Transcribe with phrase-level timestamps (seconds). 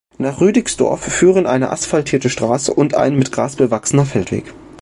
[0.17, 4.51] Nach Rüdigsdorf führen eine asphaltierte Straße und ein mit Gras bewachsener Feldweg.